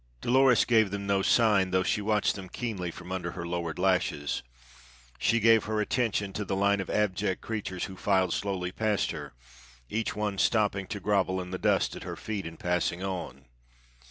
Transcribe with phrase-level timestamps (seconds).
[0.19, 4.41] Dolores gave them no sign, though she watched them keenly from under her lowered lashes.
[5.19, 9.33] She gave her attention to the line of abject creatures who filed slowly past her,
[9.91, 13.45] each one stopping to grovel in the dust at her feet and passing on.